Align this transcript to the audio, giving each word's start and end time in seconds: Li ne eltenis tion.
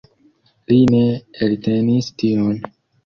Li 0.71 0.79
ne 0.95 1.01
eltenis 1.49 2.11
tion. 2.23 2.59